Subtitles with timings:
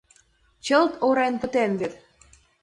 [0.65, 1.93] Чылт орен пытен вет!..